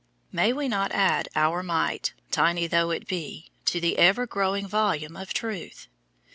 [0.31, 5.15] May we not add our mite, tiny though it be, to the ever growing volume
[5.15, 5.89] of truth?